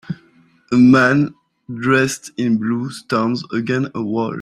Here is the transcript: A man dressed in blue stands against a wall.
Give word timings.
A 0.71 0.75
man 0.77 1.35
dressed 1.71 2.31
in 2.35 2.57
blue 2.57 2.89
stands 2.89 3.43
against 3.53 3.91
a 3.93 4.01
wall. 4.01 4.29